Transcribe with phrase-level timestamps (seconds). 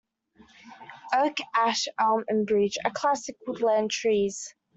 [1.13, 4.55] Oak, ash, elm and beech are classic woodland trees.